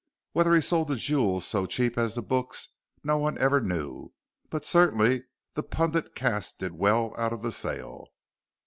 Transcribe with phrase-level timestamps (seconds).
[0.31, 2.69] Whether he sold the jewels so cheap as the books
[3.03, 4.13] no one ever knew;
[4.49, 8.07] but certainly the pundit caste did well out of the sale.